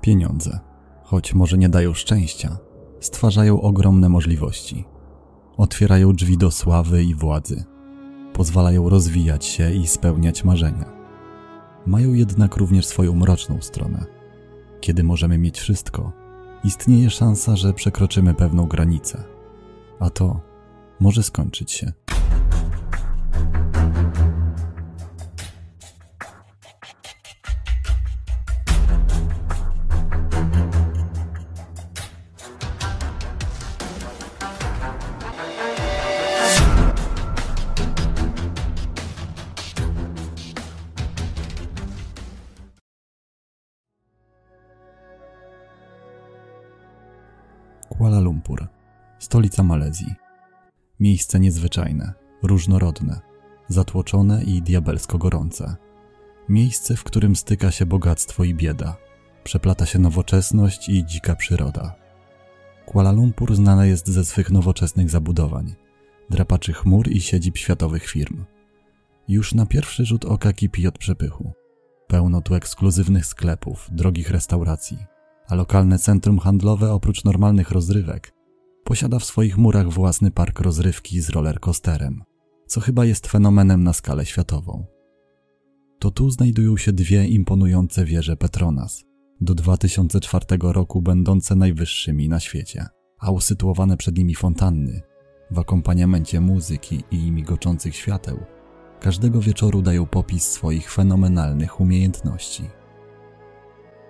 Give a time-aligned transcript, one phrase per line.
[0.00, 0.58] Pieniądze,
[1.02, 2.58] choć może nie dają szczęścia,
[3.00, 4.84] stwarzają ogromne możliwości.
[5.56, 7.64] Otwierają drzwi do sławy i władzy,
[8.32, 10.92] pozwalają rozwijać się i spełniać marzenia.
[11.86, 14.04] Mają jednak również swoją mroczną stronę.
[14.80, 16.12] Kiedy możemy mieć wszystko,
[16.64, 19.24] istnieje szansa, że przekroczymy pewną granicę,
[19.98, 20.40] a to
[21.00, 21.92] może skończyć się.
[47.90, 48.68] Kuala Lumpur,
[49.18, 50.14] stolica Malezji.
[51.00, 52.12] Miejsce niezwyczajne,
[52.42, 53.20] różnorodne,
[53.68, 55.76] zatłoczone i diabelsko gorące.
[56.48, 58.96] Miejsce, w którym styka się bogactwo i bieda,
[59.44, 61.94] przeplata się nowoczesność i dzika przyroda.
[62.86, 65.74] Kuala Lumpur znane jest ze swych nowoczesnych zabudowań,
[66.30, 68.44] drapaczy chmur i siedzib światowych firm.
[69.28, 71.52] Już na pierwszy rzut oka kipi od przepychu.
[72.06, 74.98] Pełno tu ekskluzywnych sklepów, drogich restauracji,
[75.50, 78.32] a lokalne centrum handlowe oprócz normalnych rozrywek
[78.84, 82.22] posiada w swoich murach własny park rozrywki z rollercoasterem,
[82.66, 84.84] co chyba jest fenomenem na skalę światową.
[85.98, 89.04] To tu znajdują się dwie imponujące wieże Petronas,
[89.40, 92.86] do 2004 roku będące najwyższymi na świecie,
[93.18, 95.00] a usytuowane przed nimi fontanny,
[95.50, 98.38] w akompaniamencie muzyki i migoczących świateł,
[99.00, 102.64] każdego wieczoru dają popis swoich fenomenalnych umiejętności.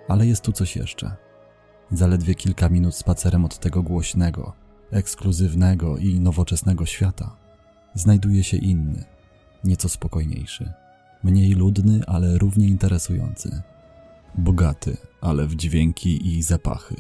[0.09, 1.30] Ale jest tu coś jeszcze.
[1.93, 4.53] Zaledwie kilka minut spacerem od tego głośnego,
[4.91, 7.37] ekskluzywnego i nowoczesnego świata
[7.95, 9.05] znajduje się inny,
[9.65, 10.73] nieco spokojniejszy,
[11.23, 13.63] mniej ludny, ale równie interesujący.
[14.39, 16.95] Bogaty, ale w dźwięki i zapachy.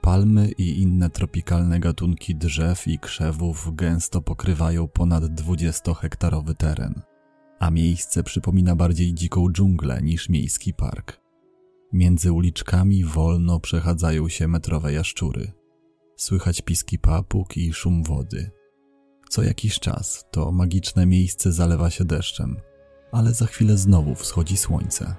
[0.00, 7.02] Palmy i inne tropikalne gatunki drzew i krzewów gęsto pokrywają ponad 20-hektarowy teren,
[7.58, 11.19] a miejsce przypomina bardziej dziką dżunglę niż miejski park.
[11.92, 15.52] Między uliczkami wolno przechadzają się metrowe jaszczury.
[16.16, 18.50] Słychać piski papug i szum wody.
[19.28, 22.56] Co jakiś czas to magiczne miejsce zalewa się deszczem,
[23.12, 25.16] ale za chwilę znowu wschodzi słońce.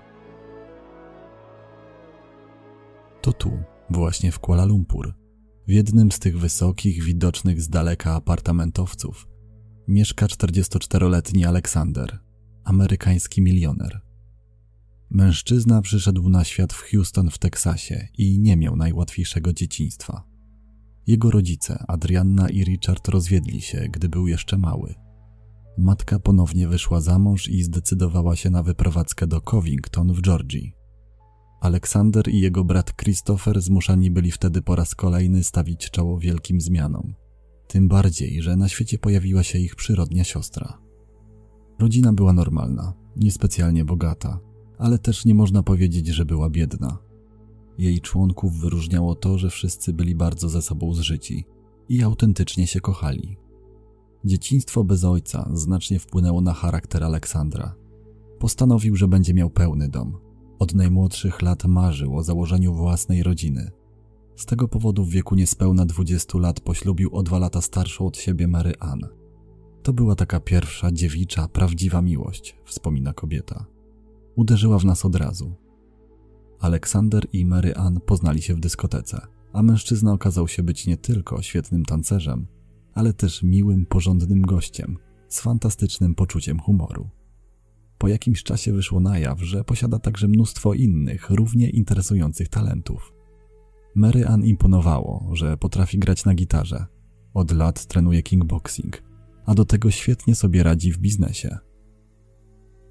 [3.21, 3.51] To tu,
[3.89, 5.13] właśnie w Kuala Lumpur,
[5.67, 9.27] w jednym z tych wysokich, widocznych z daleka apartamentowców,
[9.87, 12.19] mieszka 44-letni Aleksander,
[12.63, 14.10] amerykański milioner.
[15.13, 20.23] Mężczyzna przyszedł na świat w Houston w Teksasie i nie miał najłatwiejszego dzieciństwa.
[21.07, 24.95] Jego rodzice, Adrianna i Richard, rozwiedli się, gdy był jeszcze mały.
[25.77, 30.73] Matka ponownie wyszła za mąż i zdecydowała się na wyprowadzkę do Covington w Georgii.
[31.61, 37.13] Aleksander i jego brat Christopher zmuszani byli wtedy po raz kolejny stawić czoło wielkim zmianom.
[37.67, 40.77] Tym bardziej, że na świecie pojawiła się ich przyrodnia siostra.
[41.79, 44.39] Rodzina była normalna, niespecjalnie bogata,
[44.81, 46.97] ale też nie można powiedzieć, że była biedna.
[47.77, 51.45] Jej członków wyróżniało to, że wszyscy byli bardzo ze sobą zżyci
[51.89, 53.37] i autentycznie się kochali.
[54.25, 57.75] Dzieciństwo bez ojca znacznie wpłynęło na charakter Aleksandra.
[58.39, 60.17] Postanowił, że będzie miał pełny dom.
[60.59, 63.71] Od najmłodszych lat marzył o założeniu własnej rodziny.
[64.35, 68.47] Z tego powodu w wieku niespełna 20 lat poślubił o dwa lata starszą od siebie
[68.47, 69.01] Mary Ann.
[69.83, 73.80] To była taka pierwsza dziewicza, prawdziwa miłość, wspomina kobieta.
[74.35, 75.55] Uderzyła w nas od razu.
[76.59, 79.21] Aleksander i Mary Ann poznali się w dyskotece,
[79.53, 82.47] a mężczyzna okazał się być nie tylko świetnym tancerzem,
[82.93, 84.97] ale też miłym, porządnym gościem
[85.27, 87.09] z fantastycznym poczuciem humoru.
[87.97, 93.13] Po jakimś czasie wyszło na jaw, że posiada także mnóstwo innych, równie interesujących talentów.
[93.95, 96.85] Mary Ann imponowało, że potrafi grać na gitarze.
[97.33, 99.03] Od lat trenuje kickboxing,
[99.45, 101.57] a do tego świetnie sobie radzi w biznesie.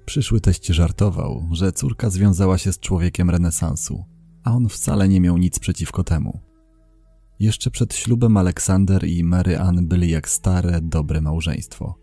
[0.05, 4.05] Przyszły teść żartował, że córka związała się z człowiekiem renesansu,
[4.43, 6.39] a on wcale nie miał nic przeciwko temu.
[7.39, 11.95] Jeszcze przed ślubem Aleksander i Mary Ann byli jak stare, dobre małżeństwo.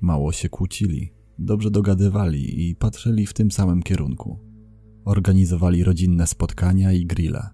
[0.00, 4.40] Mało się kłócili, dobrze dogadywali i patrzyli w tym samym kierunku.
[5.04, 7.48] Organizowali rodzinne spotkania i grille.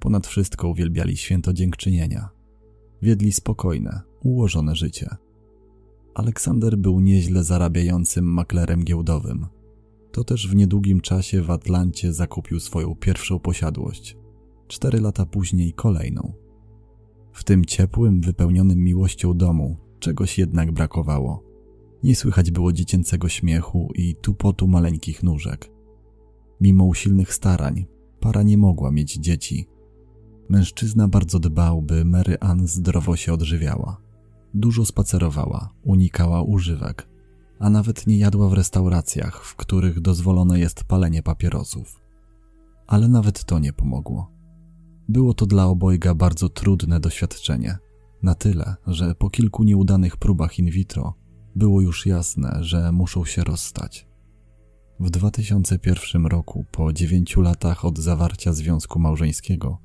[0.00, 2.28] Ponad wszystko uwielbiali święto dziękczynienia.
[3.02, 5.08] Wiedli spokojne, ułożone życie–
[6.20, 9.46] Aleksander był nieźle zarabiającym maklerem giełdowym.
[10.12, 14.16] To też w niedługim czasie w Atlancie zakupił swoją pierwszą posiadłość.
[14.68, 16.32] Cztery lata później kolejną.
[17.32, 21.44] W tym ciepłym, wypełnionym miłością domu czegoś jednak brakowało.
[22.02, 25.70] Nie słychać było dziecięcego śmiechu i tupotu maleńkich nóżek.
[26.60, 27.86] Mimo usilnych starań,
[28.20, 29.68] Para nie mogła mieć dzieci.
[30.48, 34.09] Mężczyzna bardzo dbał, by Mary Ann zdrowo się odżywiała.
[34.54, 37.08] Dużo spacerowała, unikała używek,
[37.58, 42.02] a nawet nie jadła w restauracjach, w których dozwolone jest palenie papierosów.
[42.86, 44.30] Ale nawet to nie pomogło.
[45.08, 47.78] Było to dla obojga bardzo trudne doświadczenie,
[48.22, 51.14] na tyle, że po kilku nieudanych próbach in vitro
[51.56, 54.08] było już jasne, że muszą się rozstać.
[55.00, 59.78] W 2001 roku, po dziewięciu latach od zawarcia związku małżeńskiego,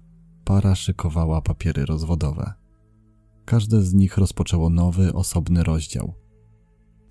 [0.46, 2.54] para szykowała papiery rozwodowe.
[3.45, 6.13] Każde z nich rozpoczęło nowy, osobny rozdział.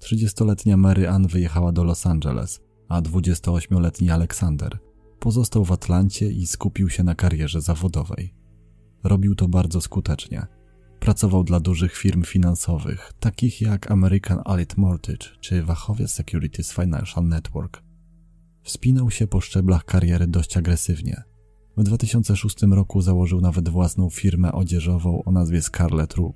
[0.02, 4.78] 30-letnia Mary Ann wyjechała do Los Angeles, a 28-letni Aleksander
[5.20, 8.34] pozostał w Atlancie i skupił się na karierze zawodowej.
[9.04, 10.46] Robił to bardzo skutecznie.
[11.00, 17.82] Pracował dla dużych firm finansowych, takich jak American Allied Mortgage czy Wachovia Securities Financial Network.
[18.62, 21.22] Wspinał się po szczeblach kariery dość agresywnie.
[21.76, 26.34] W 2006 roku założył nawet własną firmę odzieżową o nazwie Scarlet Roux.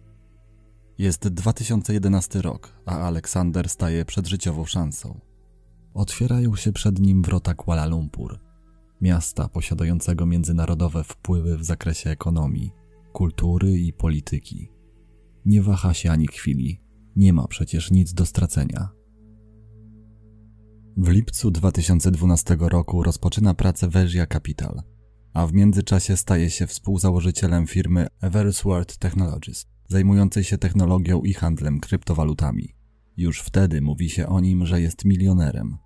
[0.99, 5.21] Jest 2011 rok, a Aleksander staje przed życiową szansą.
[5.95, 8.39] Otwierają się przed nim wrota Kuala Lumpur,
[9.01, 12.73] miasta posiadającego międzynarodowe wpływy w zakresie ekonomii,
[13.13, 14.71] kultury i polityki.
[15.45, 16.81] Nie waha się ani chwili,
[17.17, 18.89] nie ma przecież nic do stracenia.
[20.97, 24.83] W lipcu 2012 roku rozpoczyna pracę Vegia Capital,
[25.35, 32.75] a w międzyczasie staje się współzałożycielem firmy Eversword Technologies, zajmującej się technologią i handlem kryptowalutami.
[33.17, 35.79] Już wtedy mówi się o nim, że jest milionerem.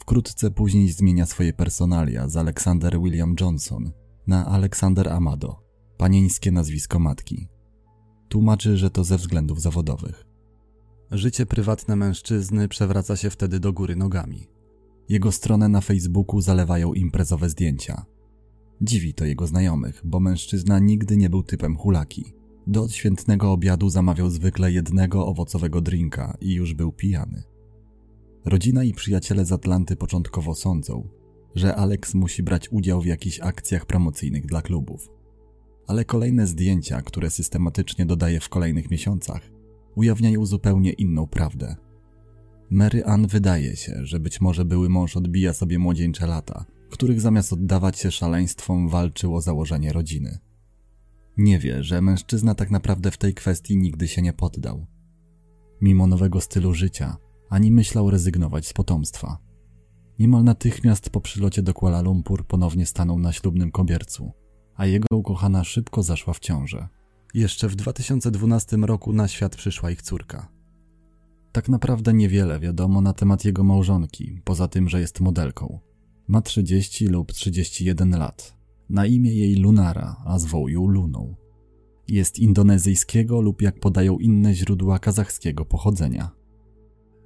[0.00, 3.92] Wkrótce później zmienia swoje personalia z Alexander William Johnson
[4.26, 5.62] na Alexander Amado,
[5.98, 7.48] panieńskie nazwisko matki.
[8.28, 10.26] Tłumaczy, że to ze względów zawodowych.
[11.10, 14.48] Życie prywatne mężczyzny przewraca się wtedy do góry nogami.
[15.08, 18.06] Jego stronę na Facebooku zalewają imprezowe zdjęcia.
[18.80, 22.24] Dziwi to jego znajomych, bo mężczyzna nigdy nie był typem hulaki.
[22.66, 27.42] Do odświętnego obiadu zamawiał zwykle jednego owocowego drinka i już był pijany.
[28.44, 31.08] Rodzina i przyjaciele z Atlanty początkowo sądzą,
[31.54, 35.08] że Alex musi brać udział w jakichś akcjach promocyjnych dla klubów.
[35.86, 39.40] Ale kolejne zdjęcia, które systematycznie dodaje w kolejnych miesiącach,
[39.94, 41.76] ujawniają zupełnie inną prawdę.
[42.70, 46.64] Mary Ann wydaje się, że być może były mąż odbija sobie młodzieńcze lata,
[46.96, 50.38] których zamiast oddawać się szaleństwom walczył o założenie rodziny.
[51.36, 54.86] Nie wie, że mężczyzna tak naprawdę w tej kwestii nigdy się nie poddał.
[55.80, 57.16] Mimo nowego stylu życia,
[57.50, 59.38] ani myślał rezygnować z potomstwa.
[60.18, 64.32] Niemal natychmiast po przylocie do Kuala Lumpur ponownie stanął na ślubnym kobiercu,
[64.74, 66.88] a jego ukochana szybko zaszła w ciążę.
[67.34, 70.48] Jeszcze w 2012 roku na świat przyszła ich córka.
[71.52, 75.85] Tak naprawdę niewiele wiadomo na temat jego małżonki, poza tym, że jest modelką.
[76.28, 78.56] Ma 30 lub 31 lat.
[78.90, 81.34] Na imię jej Lunara, a zwoł ją Luną.
[82.08, 86.30] Jest indonezyjskiego lub jak podają inne źródła kazachskiego pochodzenia.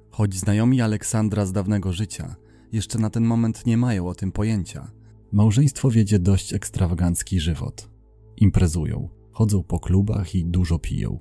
[0.09, 2.35] Choć znajomi Aleksandra z dawnego życia
[2.71, 4.91] jeszcze na ten moment nie mają o tym pojęcia,
[5.31, 7.89] małżeństwo wiedzie dość ekstrawagancki żywot.
[8.37, 11.19] Imprezują, chodzą po klubach i dużo piją.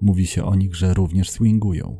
[0.00, 1.98] Mówi się o nich, że również swingują.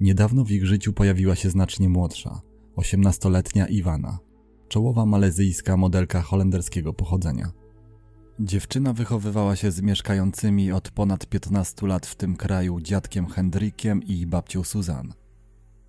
[0.00, 2.40] Niedawno w ich życiu pojawiła się znacznie młodsza,
[2.76, 4.18] 18-letnia Iwana,
[4.68, 7.52] czołowa malezyjska modelka holenderskiego pochodzenia.
[8.40, 14.26] Dziewczyna wychowywała się z mieszkającymi od ponad 15 lat w tym kraju dziadkiem Hendrikiem i
[14.26, 15.14] babcią Suzanne.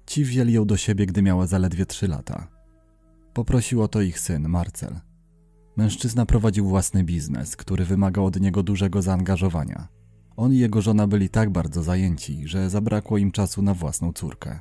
[0.06, 2.48] Ci wzięli ją do siebie, gdy miała zaledwie 3 lata.
[3.34, 5.00] Poprosił o to ich syn, Marcel.
[5.78, 9.88] Mężczyzna prowadził własny biznes, który wymagał od niego dużego zaangażowania.
[10.36, 14.60] On i jego żona byli tak bardzo zajęci, że zabrakło im czasu na własną córkę.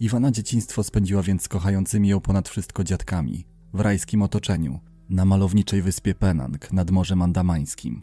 [0.00, 5.82] Iwana dzieciństwo spędziła więc z kochającymi ją ponad wszystko dziadkami, w rajskim otoczeniu, na malowniczej
[5.82, 8.02] wyspie Penang nad Morzem Andamańskim.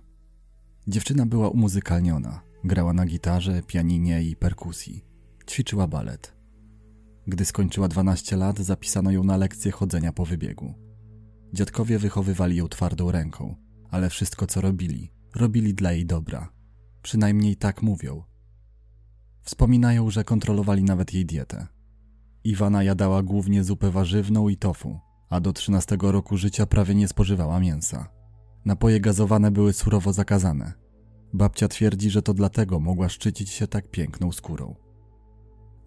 [0.87, 5.05] Dziewczyna była umuzykalniona, grała na gitarze, pianinie i perkusji.
[5.49, 6.33] Ćwiczyła balet.
[7.27, 10.73] Gdy skończyła 12 lat, zapisano ją na lekcję chodzenia po wybiegu.
[11.53, 13.55] Dziadkowie wychowywali ją twardą ręką,
[13.89, 16.49] ale wszystko co robili, robili dla jej dobra.
[17.01, 18.23] Przynajmniej tak mówią.
[19.41, 21.67] Wspominają, że kontrolowali nawet jej dietę.
[22.43, 27.59] Iwana jadała głównie zupę warzywną i tofu, a do 13 roku życia prawie nie spożywała
[27.59, 28.09] mięsa.
[28.65, 30.73] Napoje gazowane były surowo zakazane.
[31.33, 34.75] Babcia twierdzi, że to dlatego mogła szczycić się tak piękną skórą.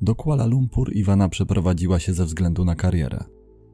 [0.00, 3.24] Do Kuala Lumpur Iwana przeprowadziła się ze względu na karierę.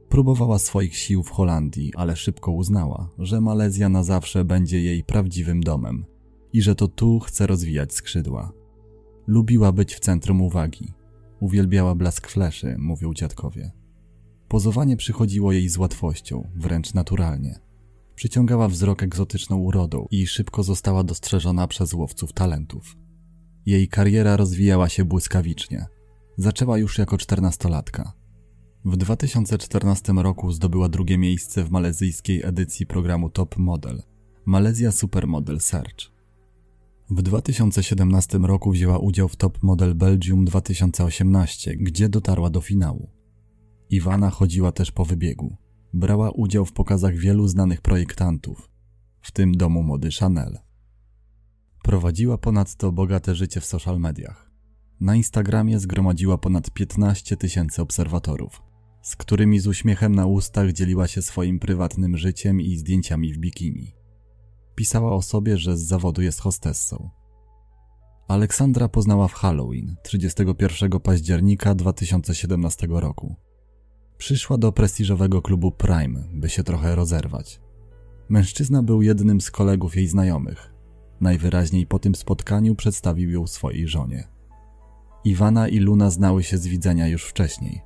[0.09, 5.61] Próbowała swoich sił w Holandii, ale szybko uznała, że Malezja na zawsze będzie jej prawdziwym
[5.61, 6.05] domem
[6.53, 8.53] i że to tu chce rozwijać skrzydła.
[9.27, 10.93] Lubiła być w centrum uwagi.
[11.41, 13.71] Uwielbiała blask fleszy, mówią dziadkowie.
[14.49, 17.59] Pozowanie przychodziło jej z łatwością, wręcz naturalnie.
[18.15, 22.97] Przyciągała wzrok egzotyczną urodą i szybko została dostrzeżona przez łowców talentów.
[23.67, 25.87] Jej kariera rozwijała się błyskawicznie.
[26.37, 28.13] Zaczęła już jako czternastolatka.
[28.85, 34.03] W 2014 roku zdobyła drugie miejsce w malezyjskiej edycji programu Top Model
[34.45, 36.20] Malaysia Supermodel Search.
[37.12, 43.11] W 2017 roku wzięła udział w Top Model Belgium 2018, gdzie dotarła do finału.
[43.90, 45.57] Iwana chodziła też po wybiegu.
[45.95, 48.71] Brała udział w pokazach wielu znanych projektantów,
[49.21, 50.59] w tym domu mody Chanel.
[51.83, 54.50] Prowadziła ponadto bogate życie w social mediach.
[55.00, 58.62] Na Instagramie zgromadziła ponad 15 tysięcy obserwatorów,
[59.02, 64.00] z którymi z uśmiechem na ustach dzieliła się swoim prywatnym życiem i zdjęciami w bikini.
[64.75, 67.11] Pisała o sobie, że z zawodu jest hostessą.
[68.29, 73.37] Aleksandra poznała w Halloween 31 października 2017 roku.
[74.19, 77.61] Przyszła do prestiżowego klubu Prime, by się trochę rozerwać.
[78.29, 80.73] Mężczyzna był jednym z kolegów jej znajomych.
[81.21, 84.29] Najwyraźniej po tym spotkaniu przedstawił ją swojej żonie.
[85.25, 87.81] Iwana i Luna znały się z widzenia już wcześniej.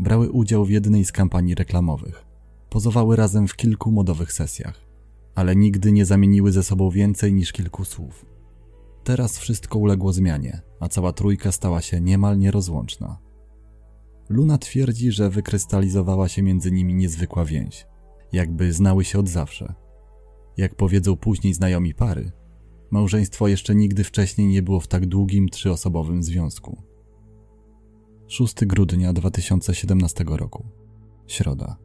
[0.00, 2.24] Brały udział w jednej z kampanii reklamowych.
[2.70, 4.80] Pozowały razem w kilku modowych sesjach,
[5.34, 8.26] ale nigdy nie zamieniły ze sobą więcej niż kilku słów.
[9.04, 13.18] Teraz wszystko uległo zmianie, a cała trójka stała się niemal nierozłączna.
[14.28, 17.86] Luna twierdzi, że wykrystalizowała się między nimi niezwykła więź,
[18.32, 19.74] jakby znały się od zawsze.
[20.56, 22.32] Jak powiedzą później znajomi pary,
[22.90, 26.82] małżeństwo jeszcze nigdy wcześniej nie było w tak długim trzyosobowym związku.
[28.26, 30.66] 6 grudnia 2017 roku.
[31.26, 31.76] Środa.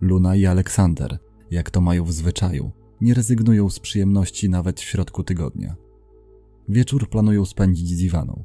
[0.00, 1.18] Luna i Aleksander,
[1.50, 5.76] jak to mają w zwyczaju, nie rezygnują z przyjemności nawet w środku tygodnia.
[6.68, 8.44] Wieczór planują spędzić z Iwaną.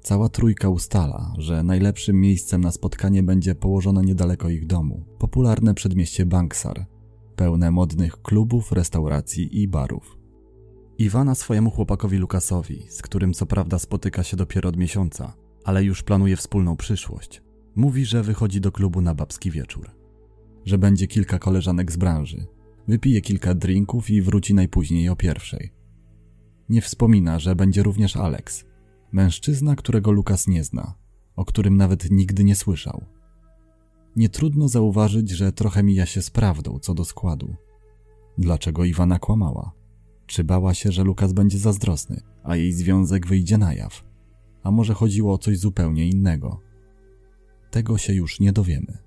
[0.00, 6.26] Cała trójka ustala, że najlepszym miejscem na spotkanie będzie położone niedaleko ich domu, popularne przedmieście
[6.26, 6.86] Banksar,
[7.36, 10.18] pełne modnych klubów, restauracji i barów.
[10.98, 15.34] Iwana swojemu chłopakowi Lukasowi, z którym co prawda spotyka się dopiero od miesiąca,
[15.64, 17.42] ale już planuje wspólną przyszłość,
[17.76, 20.03] mówi, że wychodzi do klubu na babski wieczór.
[20.64, 22.46] Że będzie kilka koleżanek z branży,
[22.88, 25.72] wypije kilka drinków i wróci najpóźniej o pierwszej.
[26.68, 28.64] Nie wspomina, że będzie również Alex,
[29.14, 30.94] Mężczyzna, którego Lukas nie zna,
[31.36, 33.04] o którym nawet nigdy nie słyszał.
[34.16, 37.54] Nie trudno zauważyć, że trochę mija się z prawdą co do składu.
[38.38, 39.72] Dlaczego Iwana kłamała?
[40.26, 44.04] Czy bała się, że Lukas będzie zazdrosny, a jej związek wyjdzie na jaw?
[44.62, 46.60] A może chodziło o coś zupełnie innego?
[47.70, 48.98] Tego się już nie dowiemy.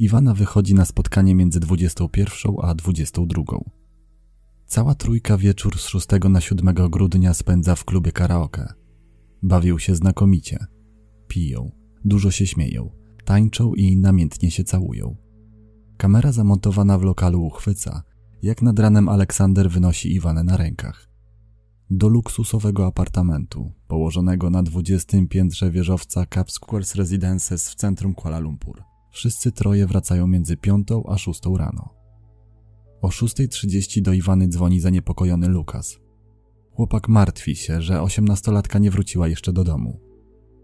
[0.00, 3.42] Iwana wychodzi na spotkanie między 21 a 22.
[4.66, 8.72] Cała trójka wieczór z 6 na 7 grudnia spędza w klubie karaoke.
[9.42, 10.66] Bawią się znakomicie.
[11.28, 11.70] Piją,
[12.04, 12.90] dużo się śmieją,
[13.24, 15.16] tańczą i namiętnie się całują.
[15.96, 18.02] Kamera zamontowana w lokalu uchwyca,
[18.42, 21.08] jak nad ranem Aleksander wynosi Iwanę na rękach.
[21.90, 28.89] Do luksusowego apartamentu, położonego na 20 piętrze wieżowca Cap Squares Residences w centrum Kuala Lumpur.
[29.10, 31.94] Wszyscy troje wracają między 5 a 6 rano.
[33.02, 35.98] O 6.30 do Iwany dzwoni zaniepokojony Lukas.
[36.70, 40.00] Chłopak martwi się, że osiemnastolatka nie wróciła jeszcze do domu.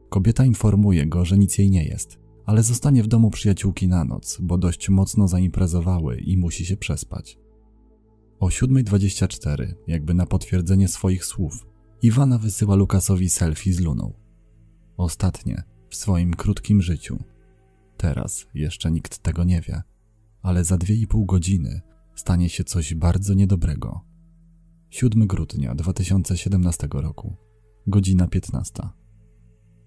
[0.09, 4.39] Kobieta informuje go, że nic jej nie jest, ale zostanie w domu przyjaciółki na noc,
[4.41, 7.39] bo dość mocno zaimprezowały i musi się przespać.
[8.41, 11.67] O 7.24, jakby na potwierdzenie swoich słów,
[12.03, 14.13] Iwana wysyła Lukasowi selfie z Luną.
[14.97, 17.19] Ostatnie w swoim krótkim życiu.
[17.97, 19.83] Teraz jeszcze nikt tego nie wie,
[20.43, 21.81] ale za dwie i pół godziny
[22.15, 24.01] stanie się coś bardzo niedobrego.
[24.91, 27.37] 7 grudnia 2017 roku,
[27.87, 28.83] godzina 15.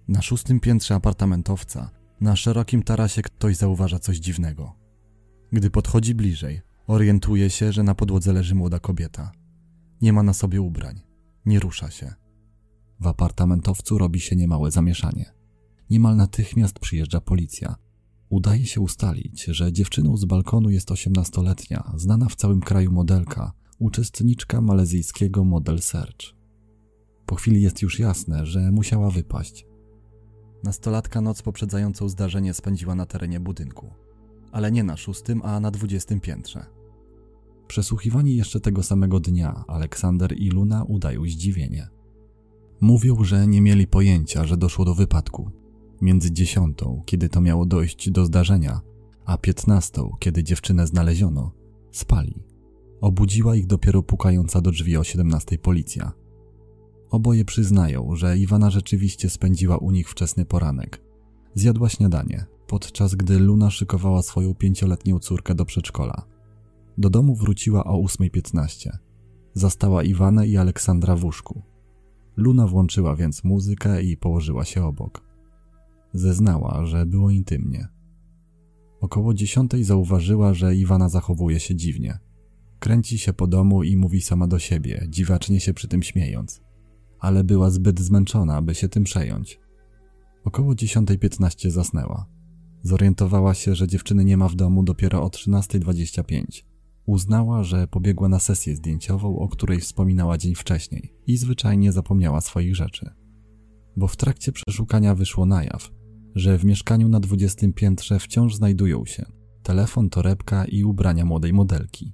[0.07, 1.89] Na szóstym piętrze apartamentowca,
[2.21, 4.75] na szerokim tarasie ktoś zauważa coś dziwnego.
[5.51, 9.31] Gdy podchodzi bliżej, orientuje się, że na podłodze leży młoda kobieta.
[10.01, 11.01] Nie ma na sobie ubrań,
[11.45, 12.13] nie rusza się.
[12.99, 15.33] W apartamentowcu robi się niemałe zamieszanie.
[15.89, 17.75] Niemal natychmiast przyjeżdża policja,
[18.29, 24.61] Udaje się ustalić, że dziewczyną z balkonu jest osiemnastoletnia, znana w całym kraju modelka, uczestniczka
[24.61, 26.35] malezyjskiego Model Search.
[27.25, 29.65] Po chwili jest już jasne, że musiała wypaść.
[30.63, 33.93] Nastolatka noc poprzedzającą zdarzenie spędziła na terenie budynku,
[34.51, 36.65] ale nie na szóstym, a na dwudziestym piętrze.
[37.67, 41.87] Przesłuchiwani jeszcze tego samego dnia, Aleksander i Luna udają zdziwienie.
[42.81, 45.51] Mówią, że nie mieli pojęcia, że doszło do wypadku,
[46.01, 48.81] Między dziesiątą, kiedy to miało dojść do zdarzenia,
[49.25, 51.51] a piętnastą, kiedy dziewczynę znaleziono,
[51.91, 52.43] spali.
[53.01, 56.11] Obudziła ich dopiero pukająca do drzwi o siedemnastej policja.
[57.09, 61.01] Oboje przyznają, że Iwana rzeczywiście spędziła u nich wczesny poranek.
[61.55, 66.25] Zjadła śniadanie, podczas gdy Luna szykowała swoją pięcioletnią córkę do przedszkola.
[66.97, 68.89] Do domu wróciła o 8.15.
[69.53, 71.61] Zastała Iwanę i Aleksandra w łóżku.
[72.37, 75.28] Luna włączyła więc muzykę i położyła się obok.
[76.13, 77.87] Zeznała, że było intymnie.
[79.01, 82.19] Około dziesiątej zauważyła, że Iwana zachowuje się dziwnie.
[82.79, 86.61] Kręci się po domu i mówi sama do siebie, dziwacznie się przy tym śmiejąc.
[87.19, 89.59] Ale była zbyt zmęczona, by się tym przejąć.
[90.43, 92.25] Około 10.15 zasnęła.
[92.83, 96.43] Zorientowała się, że dziewczyny nie ma w domu dopiero o 13.25.
[97.05, 102.75] Uznała, że pobiegła na sesję zdjęciową, o której wspominała dzień wcześniej i zwyczajnie zapomniała swoich
[102.75, 103.09] rzeczy.
[103.97, 105.91] Bo w trakcie przeszukania wyszło na jaw,
[106.35, 112.13] że w mieszkaniu na 20 piętrze wciąż znajdują się telefon, torebka i ubrania młodej modelki.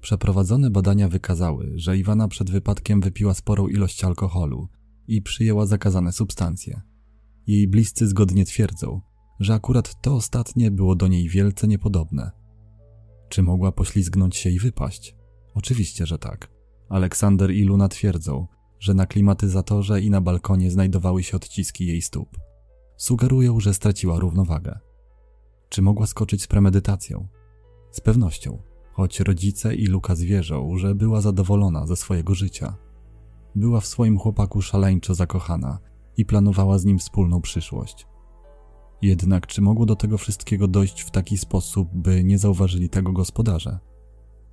[0.00, 4.68] Przeprowadzone badania wykazały, że Iwana przed wypadkiem wypiła sporą ilość alkoholu
[5.08, 6.80] i przyjęła zakazane substancje.
[7.46, 9.00] Jej bliscy zgodnie twierdzą,
[9.40, 12.30] że akurat to ostatnie było do niej wielce niepodobne.
[13.28, 15.16] Czy mogła poślizgnąć się i wypaść?
[15.54, 16.50] Oczywiście, że tak.
[16.88, 18.46] Aleksander i Luna twierdzą,
[18.78, 22.38] że na klimatyzatorze i na balkonie znajdowały się odciski jej stóp.
[22.96, 24.78] Sugerują, że straciła równowagę.
[25.68, 27.28] Czy mogła skoczyć z premedytacją?
[27.90, 32.76] Z pewnością, choć rodzice i Lukas wierzą, że była zadowolona ze swojego życia.
[33.54, 35.78] Była w swoim chłopaku szaleńczo zakochana
[36.16, 38.06] i planowała z nim wspólną przyszłość.
[39.02, 43.78] Jednak czy mogło do tego wszystkiego dojść w taki sposób, by nie zauważyli tego gospodarze?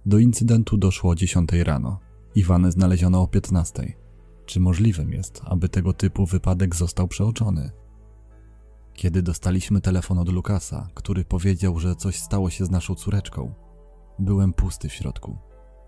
[0.06, 2.00] Do incydentu doszło o 10 rano.
[2.36, 3.94] Iwanę znaleziono o 15.
[4.46, 7.72] Czy możliwym jest, aby tego typu wypadek został przeoczony?
[8.94, 13.54] Kiedy dostaliśmy telefon od Lukasa, który powiedział, że coś stało się z naszą córeczką,
[14.20, 15.38] byłem pusty w środku,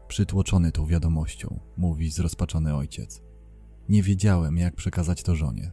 [0.07, 3.21] przytłoczony tą wiadomością, mówi zrozpaczony ojciec.
[3.89, 5.71] Nie wiedziałem, jak przekazać to żonie.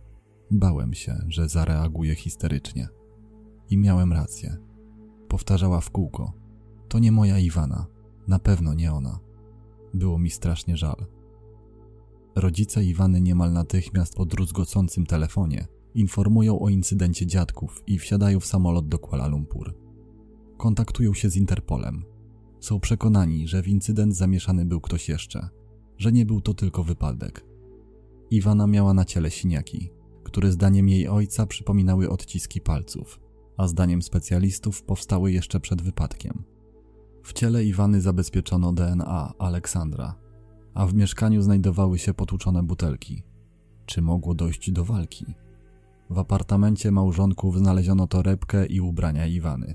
[0.51, 2.89] Bałem się, że zareaguje histerycznie.
[3.71, 4.57] I miałem rację.
[5.29, 6.33] Powtarzała w kółko.
[6.89, 7.87] To nie moja Iwana.
[8.29, 9.19] Na pewno nie ona.
[9.95, 11.07] Było mi strasznie żal.
[12.35, 18.89] Rodzice Iwany niemal natychmiast po druzgocącym telefonie informują o incydencie dziadków i wsiadają w samolot
[18.89, 19.75] do Kuala Lumpur.
[20.57, 22.05] Kontaktują się z Interpolem.
[22.61, 25.49] Są przekonani, że w incydent zamieszany był ktoś jeszcze,
[25.99, 27.45] że nie był to tylko wypadek.
[28.31, 29.91] Iwana miała na ciele siniaki,
[30.25, 33.21] które zdaniem jej ojca przypominały odciski palców,
[33.57, 36.45] a zdaniem specjalistów powstały jeszcze przed wypadkiem.
[37.23, 40.15] W ciele Iwany zabezpieczono DNA Aleksandra,
[40.75, 43.23] a w mieszkaniu znajdowały się potłuczone butelki.
[43.87, 45.35] Czy mogło dojść do walki?
[46.11, 49.75] W apartamencie małżonków znaleziono torebkę i ubrania Iwany,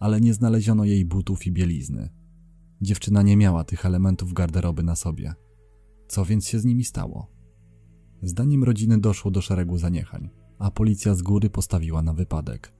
[0.00, 2.08] ale nie znaleziono jej butów i bielizny.
[2.80, 5.34] Dziewczyna nie miała tych elementów garderoby na sobie.
[6.08, 7.26] Co więc się z nimi stało?
[8.22, 12.72] Zdaniem rodziny doszło do szeregu zaniechań, a policja z góry postawiła na wypadek.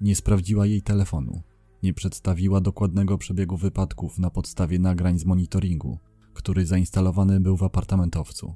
[0.00, 1.42] Nie sprawdziła jej telefonu,
[1.82, 5.98] nie przedstawiła dokładnego przebiegu wypadków na podstawie nagrań z monitoringu,
[6.34, 8.54] który zainstalowany był w apartamentowcu.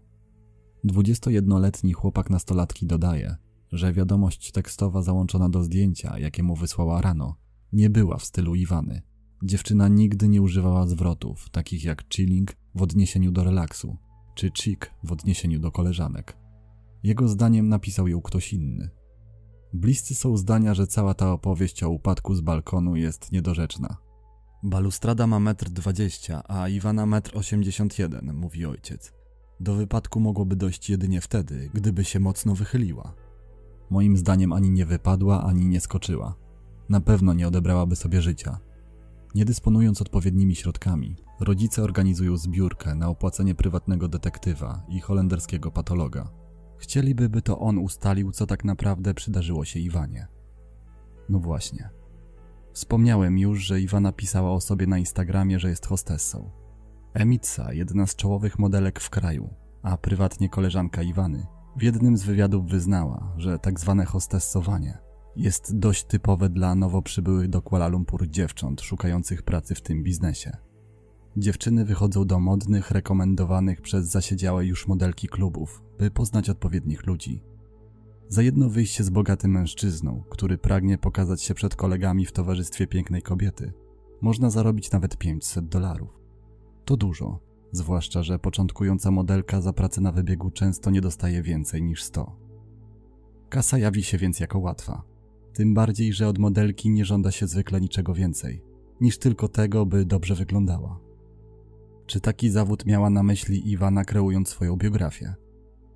[0.85, 3.37] 21-letni chłopak nastolatki dodaje,
[3.73, 7.37] że wiadomość tekstowa załączona do zdjęcia, jakie mu wysłała rano,
[7.73, 9.03] nie była w stylu Iwany.
[9.43, 13.97] Dziewczyna nigdy nie używała zwrotów, takich jak chilling w odniesieniu do relaksu,
[14.35, 16.37] czy chick w odniesieniu do koleżanek.
[17.03, 18.91] Jego zdaniem napisał ją ktoś inny.
[19.73, 23.97] Bliscy są zdania, że cała ta opowieść o upadku z balkonu jest niedorzeczna.
[24.63, 29.13] Balustrada ma metr dwadzieścia, a Iwana metr osiemdziesiąt jeden, mówi ojciec.
[29.61, 33.15] Do wypadku mogłoby dojść jedynie wtedy, gdyby się mocno wychyliła.
[33.91, 36.35] Moim zdaniem ani nie wypadła, ani nie skoczyła.
[36.89, 38.59] Na pewno nie odebrałaby sobie życia.
[39.35, 46.31] Nie dysponując odpowiednimi środkami, rodzice organizują zbiórkę na opłacenie prywatnego detektywa i holenderskiego patologa.
[46.79, 50.27] Chcieliby, by to on ustalił, co tak naprawdę przydarzyło się Iwanie.
[51.29, 51.91] No właśnie.
[52.73, 56.51] Wspomniałem już, że Iwana pisała o sobie na Instagramie, że jest hostessą.
[57.15, 61.47] Emitsa, jedna z czołowych modelek w kraju, a prywatnie koleżanka Iwany,
[61.77, 64.99] w jednym z wywiadów wyznała, że tak zwane hostessowanie
[65.37, 70.57] jest dość typowe dla nowo przybyłych do Kuala Lumpur dziewcząt szukających pracy w tym biznesie.
[71.37, 77.43] Dziewczyny wychodzą do modnych, rekomendowanych przez zasiedziałe już modelki klubów, by poznać odpowiednich ludzi.
[78.29, 83.23] Za jedno wyjście z bogatym mężczyzną, który pragnie pokazać się przed kolegami w towarzystwie pięknej
[83.23, 83.73] kobiety,
[84.21, 86.21] można zarobić nawet 500 dolarów.
[86.85, 87.41] To dużo,
[87.73, 92.37] zwłaszcza, że początkująca modelka za pracę na wybiegu często nie dostaje więcej niż 100.
[93.49, 95.03] Kasa jawi się więc jako łatwa.
[95.53, 98.63] Tym bardziej, że od modelki nie żąda się zwykle niczego więcej,
[99.01, 101.01] niż tylko tego, by dobrze wyglądała.
[102.07, 105.35] Czy taki zawód miała na myśli Iwana kreując swoją biografię?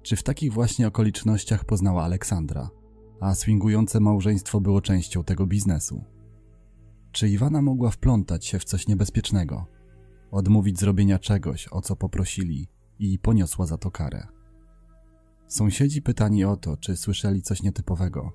[0.02, 2.70] Czy w takich właśnie okolicznościach poznała Aleksandra?
[3.20, 6.04] a swingujące małżeństwo było częścią tego biznesu.
[7.12, 9.66] Czy Iwana mogła wplątać się w coś niebezpiecznego,
[10.30, 14.26] odmówić zrobienia czegoś, o co poprosili i poniosła za to karę?
[15.48, 18.32] Sąsiedzi pytani o to, czy słyszeli coś nietypowego,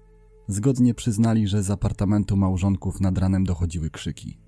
[0.48, 4.40] zgodnie przyznali, że z apartamentu małżonków nad ranem dochodziły krzyki.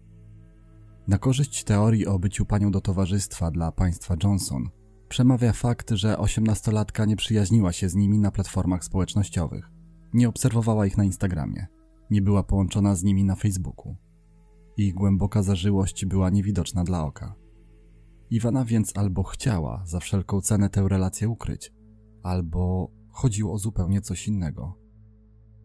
[1.08, 4.70] Na korzyść teorii o byciu panią do towarzystwa dla państwa Johnson
[5.10, 9.72] przemawia fakt, że osiemnastolatka nie przyjaźniła się z nimi na platformach społecznościowych,
[10.14, 11.68] nie obserwowała ich na Instagramie,
[12.12, 13.96] nie była połączona z nimi na Facebooku.
[14.78, 17.36] Ich głęboka zażyłość była niewidoczna dla oka.
[18.30, 21.74] Iwana więc albo chciała za wszelką cenę tę relację ukryć,
[22.24, 24.78] albo chodziło o zupełnie coś innego.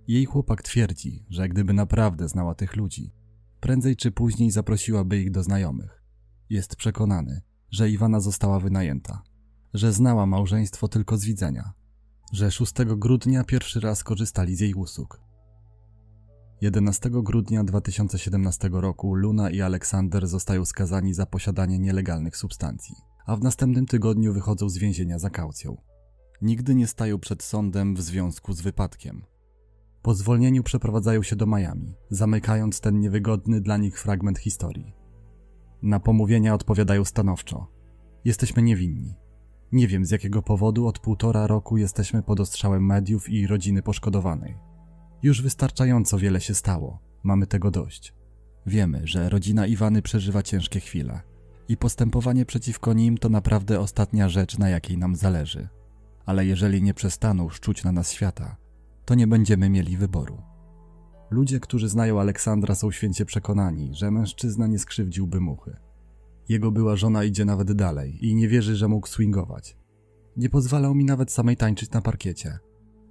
[0.09, 3.13] Jej chłopak twierdzi, że gdyby naprawdę znała tych ludzi,
[3.61, 6.03] prędzej czy później zaprosiłaby ich do znajomych.
[6.51, 9.23] Jest przekonany, że Iwana została wynajęta,
[9.75, 11.73] że znała małżeństwo tylko z widzenia,
[12.33, 15.22] że 6 grudnia pierwszy raz korzystali z jej usług.
[16.63, 22.97] 11 grudnia 2017 roku Luna i Aleksander zostają skazani za posiadanie nielegalnych substancji,
[23.27, 25.77] a w następnym tygodniu wychodzą z więzienia za kaucją.
[26.43, 29.25] Nigdy nie stają przed sądem w związku z wypadkiem.
[30.03, 34.93] Po zwolnieniu przeprowadzają się do Miami, zamykając ten niewygodny dla nich fragment historii.
[35.83, 37.67] Na pomówienia odpowiadają stanowczo.
[38.25, 39.15] Jesteśmy niewinni.
[39.73, 44.72] Nie wiem z jakiego powodu od półtora roku jesteśmy pod ostrzałem mediów i rodziny poszkodowanej.
[45.23, 48.15] Już wystarczająco wiele się stało, mamy tego dość.
[48.67, 51.21] Wiemy, że rodzina Iwany przeżywa ciężkie chwile
[51.69, 55.69] i postępowanie przeciwko nim to naprawdę ostatnia rzecz, na jakiej nam zależy.
[56.27, 58.57] Ale jeżeli nie przestaną szczuć na nas świata,
[59.05, 60.43] to nie będziemy mieli wyboru.
[61.31, 65.77] Ludzie, którzy znają Aleksandra, są święcie przekonani, że mężczyzna nie skrzywdziłby muchy.
[66.49, 69.77] Jego była żona idzie nawet dalej i nie wierzy, że mógł swingować.
[70.37, 72.59] Nie pozwalał mi nawet samej tańczyć na parkiecie.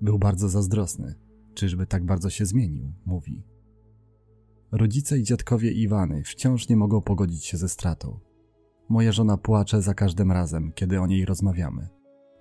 [0.01, 1.15] Był bardzo zazdrosny.
[1.53, 3.43] Czyżby tak bardzo się zmienił, mówi.
[4.71, 8.19] Rodzice i dziadkowie Iwany wciąż nie mogą pogodzić się ze stratą.
[8.89, 11.87] Moja żona płacze za każdym razem, kiedy o niej rozmawiamy.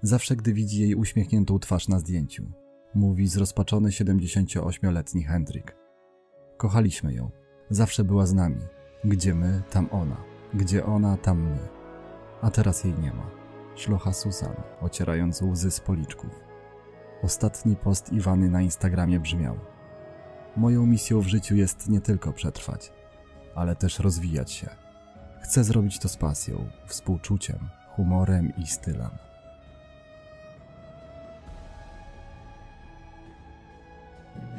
[0.02, 2.52] Zawsze, gdy widzi jej uśmiechniętą twarz na zdjęciu,
[2.94, 5.76] mówi zrozpaczony 78-letni Hendrik.
[6.56, 7.30] Kochaliśmy ją.
[7.70, 8.60] Zawsze była z nami.
[9.04, 10.16] Gdzie my, tam ona.
[10.54, 11.58] Gdzie ona, tam my.
[12.42, 13.30] A teraz jej nie ma.
[13.74, 16.49] Szlocha Susan, ocierając łzy z policzków.
[17.22, 19.58] Ostatni post Iwany na Instagramie brzmiał:
[20.56, 22.92] Moją misją w życiu jest nie tylko przetrwać,
[23.54, 24.68] ale też rozwijać się.
[25.42, 27.58] Chcę zrobić to z pasją, współczuciem,
[27.96, 29.10] humorem i stylem.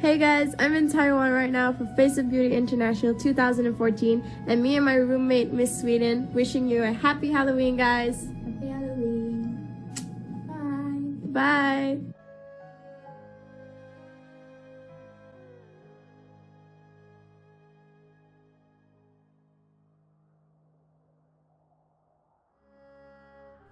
[0.02, 4.76] Hey guys, I'm in Taiwan right now for Face of Beauty International 2014, and me
[4.76, 8.31] and my roommate, Miss Sweden, wishing you a happy Halloween, guys.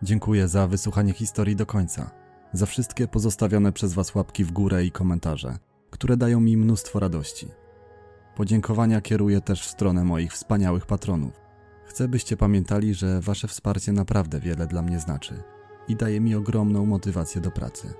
[0.03, 2.11] Dziękuję za wysłuchanie historii do końca,
[2.53, 5.59] za wszystkie pozostawione przez Was łapki w górę i komentarze,
[5.91, 7.49] które dają mi mnóstwo radości.
[8.37, 11.41] Podziękowania kieruję też w stronę moich wspaniałych patronów.
[11.85, 15.43] Chcę, byście pamiętali, że Wasze wsparcie naprawdę wiele dla mnie znaczy
[15.89, 17.95] i daje mi ogromną motywację do pracy.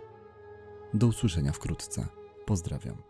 [0.95, 2.07] Do usłyszenia wkrótce.
[2.47, 3.10] Pozdrawiam.